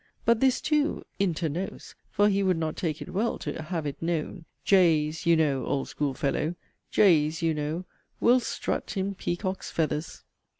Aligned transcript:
But 0.25 0.39
this 0.39 0.61
(too) 0.61 1.05
'inter 1.19 1.47
nos' 1.47 1.93
for 2.09 2.27
he 2.27 2.41
would 2.41 2.57
not 2.57 2.75
take 2.75 3.03
it 3.03 3.13
well 3.13 3.37
to 3.37 3.61
'have 3.61 3.85
it 3.85 4.01
known' 4.01 4.45
'Jays' 4.65 5.27
(you 5.27 5.35
know, 5.35 5.63
old 5.67 5.89
school 5.89 6.15
fellow, 6.15 6.55
'jays,' 6.89 7.43
you 7.43 7.53
know) 7.53 7.85
'will 8.19 8.39
strut 8.39 8.97
in 8.97 9.13
peacocks' 9.13 9.69
feathers.' 9.69 10.23